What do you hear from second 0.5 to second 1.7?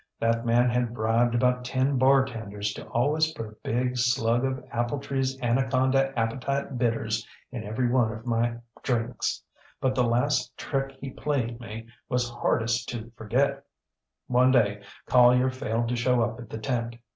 had bribed about